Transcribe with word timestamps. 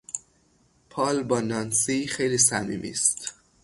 پال 0.89 1.23
با 1.23 1.39
نانسی 1.41 2.07
خیلی 2.07 2.37
صمیمی 2.37 2.89
است. 2.89 3.35